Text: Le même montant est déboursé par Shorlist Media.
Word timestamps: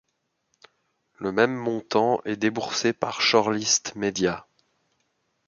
Le 1.19 1.31
même 1.31 1.53
montant 1.55 2.23
est 2.25 2.35
déboursé 2.35 2.91
par 2.91 3.21
Shorlist 3.21 3.93
Media. 3.95 4.47